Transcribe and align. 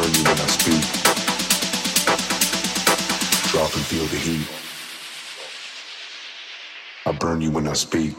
concern 0.00 0.14
you 0.14 0.30
when 0.30 0.40
I 0.40 0.46
speak. 0.46 0.82
Drop 3.50 3.74
and 3.74 3.84
feel 3.84 4.06
the 4.06 4.16
heat. 4.16 4.48
I 7.06 7.12
burn 7.12 7.40
you 7.40 7.50
when 7.50 7.68
I 7.68 7.74
speak. 7.74 8.14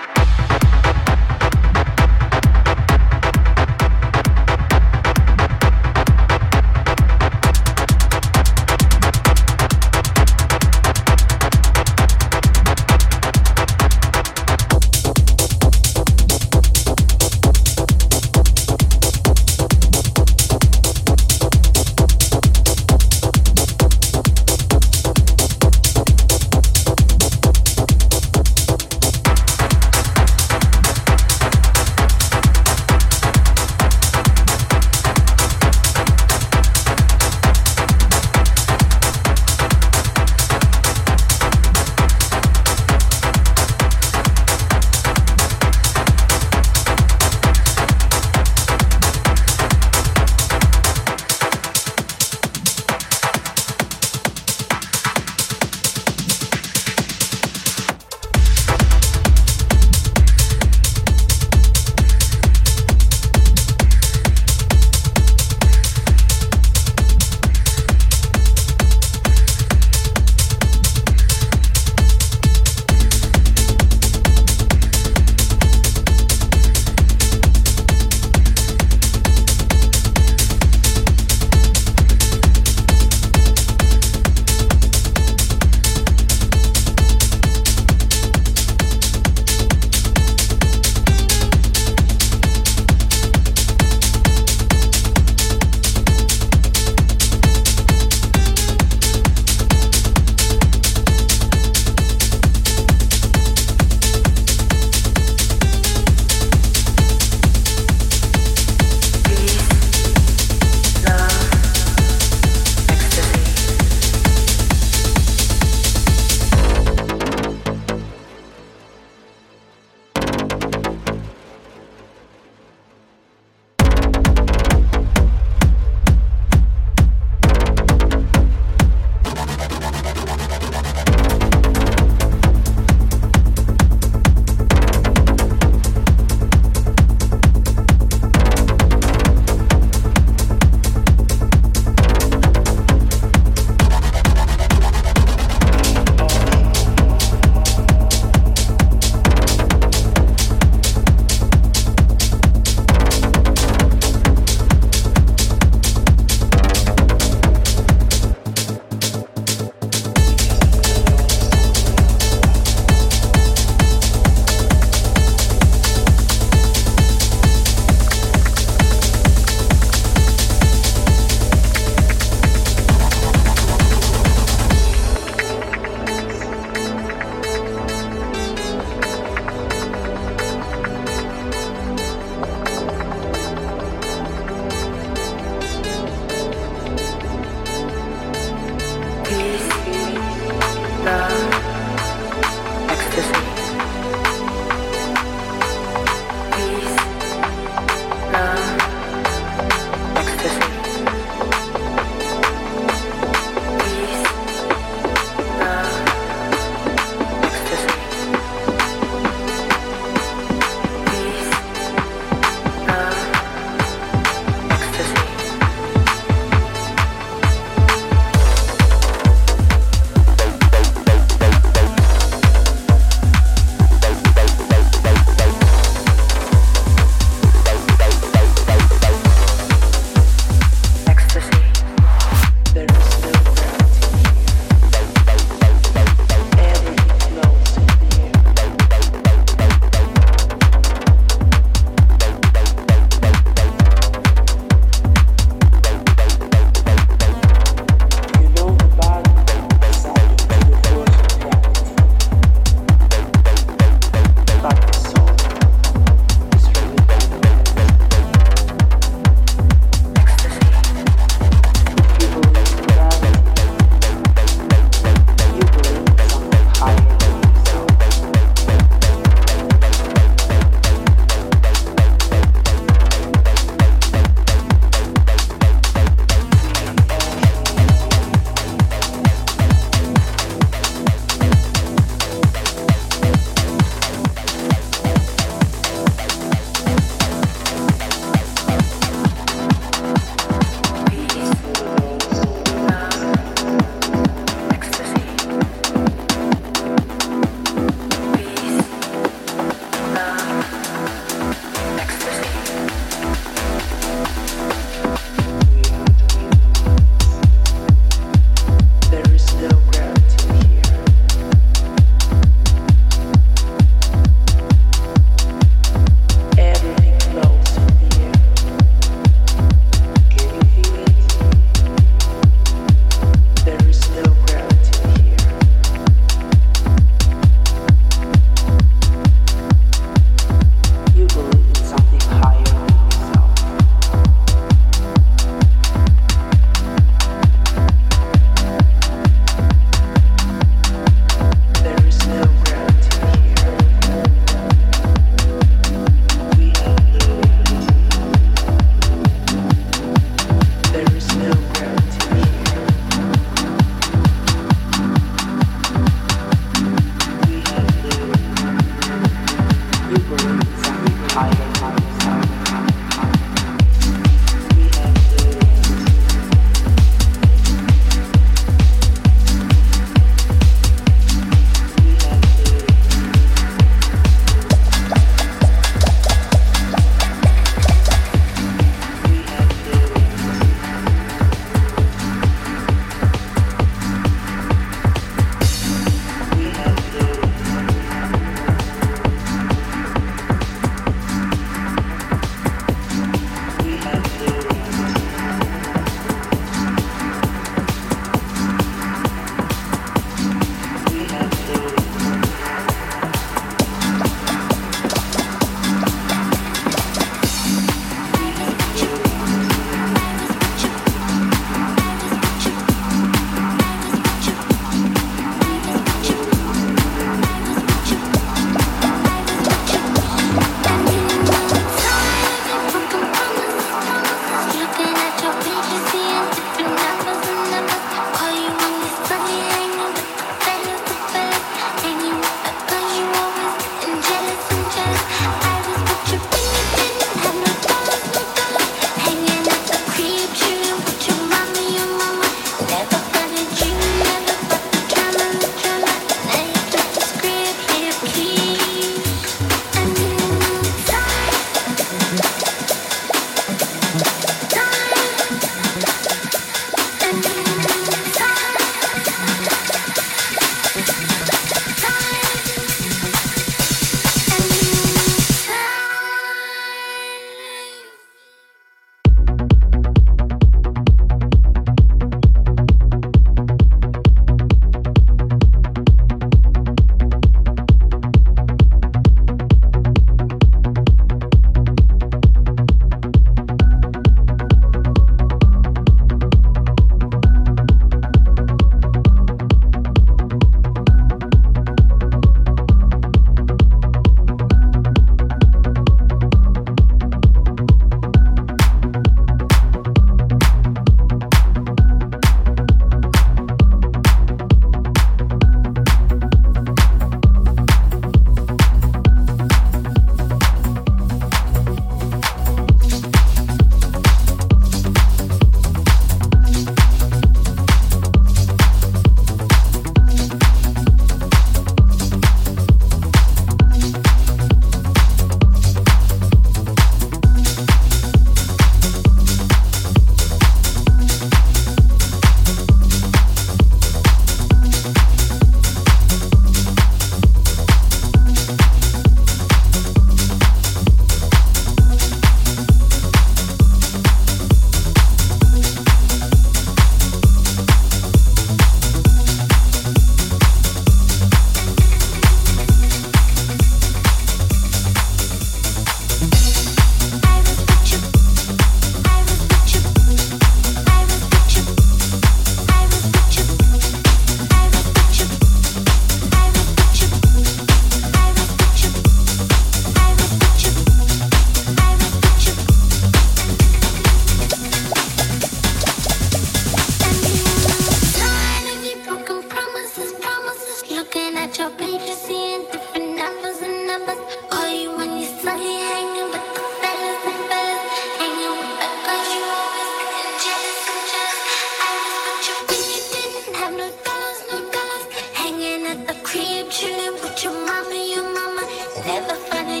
chilling 596.90 597.34
with 597.34 597.62
your 597.62 597.72
mama, 597.72 598.16
your 598.34 598.42
mama. 598.42 598.82
Never 599.24 599.54
find 599.70 599.88
a 599.88 600.00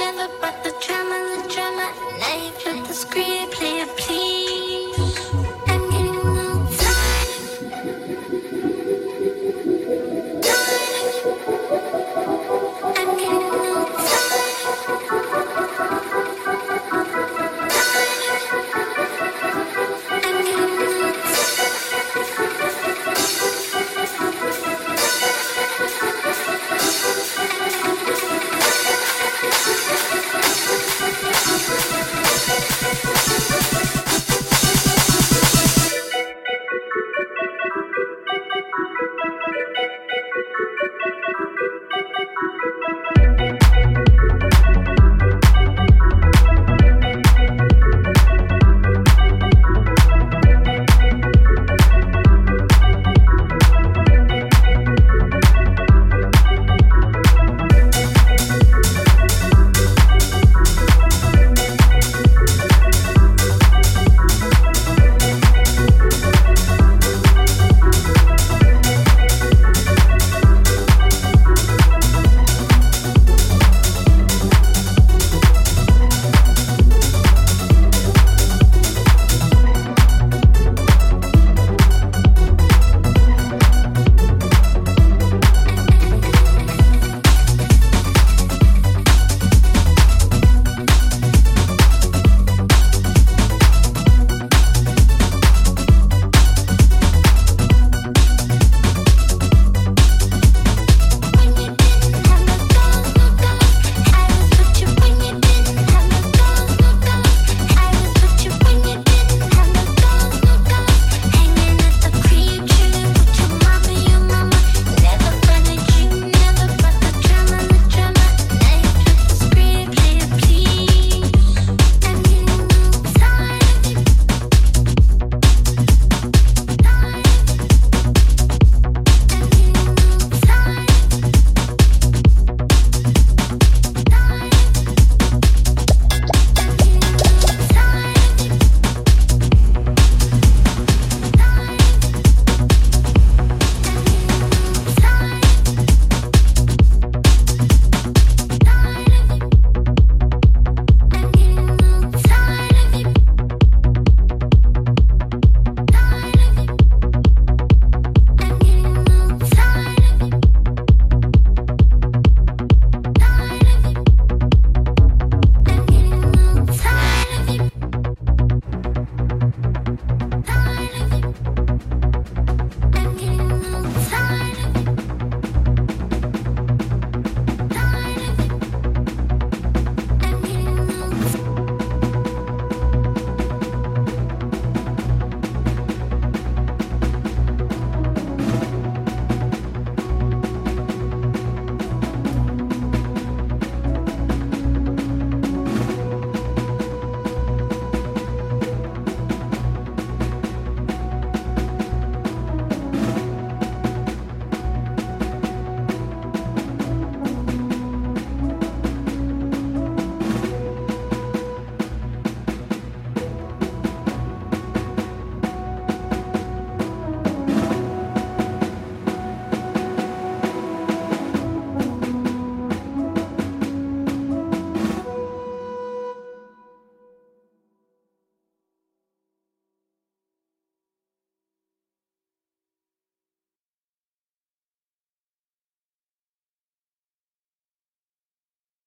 never 0.00 0.28
brought 0.40 0.64
the 0.64 0.74
drama, 0.84 1.16
the 1.30 1.48
drama. 1.54 1.86
Now 2.18 2.36
you 2.42 2.50
flip 2.50 2.84
the 2.86 2.94
screenplay. 2.94 3.75